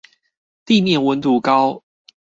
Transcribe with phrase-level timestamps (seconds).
[0.65, 1.83] 地面溫度高